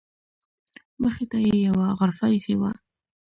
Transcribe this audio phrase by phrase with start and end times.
[1.01, 2.71] مخې ته یې یوه غرفه ایښې وه.